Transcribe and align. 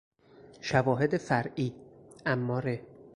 شواهد 0.61 1.17
فرعی، 1.17 1.73
اماره 2.25 2.81